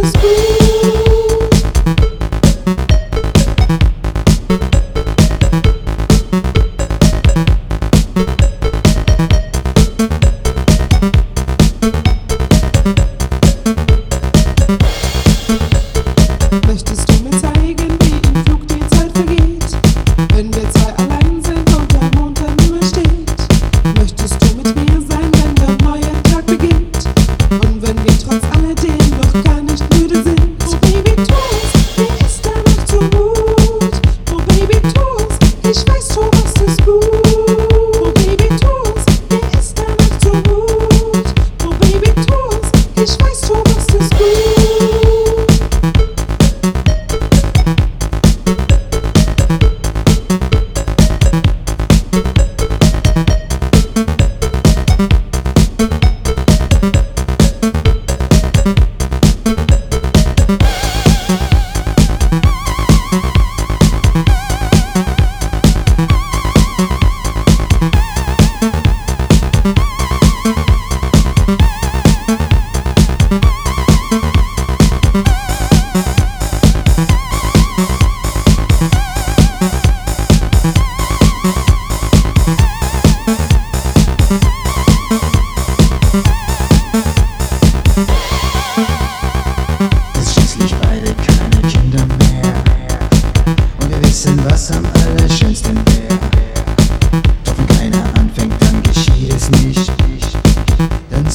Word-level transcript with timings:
to 0.00 0.06
speak. 0.08 0.55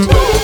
Thank 0.00 0.34
you. 0.34 0.37